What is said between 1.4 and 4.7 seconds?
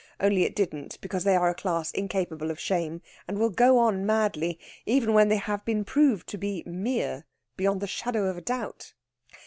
a class incapable of shame, and will go on madly,